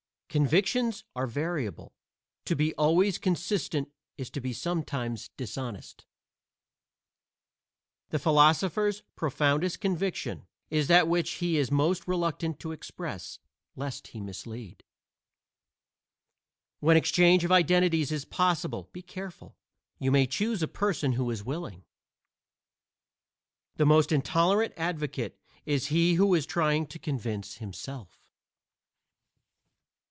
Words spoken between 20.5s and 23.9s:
a person who is willing. The